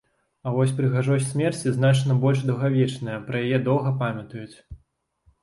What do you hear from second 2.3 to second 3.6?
даўгавечная, пра